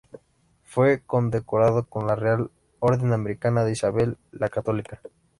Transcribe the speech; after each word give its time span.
Fue 0.63 1.03
condecorado 1.05 1.85
con 1.87 2.07
la 2.07 2.15
Real 2.15 2.49
Orden 2.79 3.13
americana 3.13 3.63
de 3.63 3.73
Isabel 3.73 4.17
la 4.31 4.49
Católica. 4.49 4.99